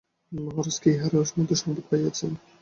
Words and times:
মহারাজ 0.31 0.77
কি 0.81 0.89
ইহারই 0.91 1.17
মধ্যে 1.37 1.55
সংবাদ 1.55 1.85
পাইয়াছেন? 1.89 2.31